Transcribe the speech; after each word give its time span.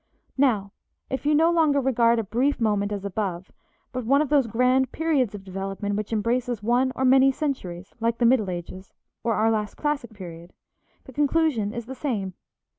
Now, 0.39 0.71
if 1.11 1.27
you 1.27 1.35
no 1.35 1.51
longer 1.51 1.79
regard 1.79 2.17
a 2.17 2.23
brief 2.23 2.59
moment, 2.59 2.91
as 2.91 3.05
above, 3.05 3.51
but 3.91 4.03
one 4.03 4.19
of 4.19 4.29
those 4.29 4.47
grand 4.47 4.91
periods 4.91 5.35
of 5.35 5.43
development 5.43 5.95
which 5.95 6.11
embraces 6.11 6.63
one 6.63 6.91
or 6.95 7.05
many 7.05 7.31
centuries 7.31 7.93
like 7.99 8.17
the 8.17 8.25
Middle 8.25 8.49
Ages, 8.49 8.91
or 9.23 9.35
our 9.35 9.51
last 9.51 9.75
classic 9.75 10.11
period, 10.15 10.53
the 11.03 11.13
conclusion 11.13 11.71
is 11.71 11.85
the 11.85 11.93
same. 11.93 12.33